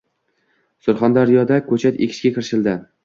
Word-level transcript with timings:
Surxondaryoda 0.87 1.59
ko‘chat 1.67 2.01
ekishga 2.07 2.33
kirishildi 2.39 2.75